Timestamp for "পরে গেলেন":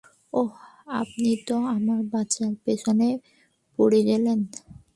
3.79-4.39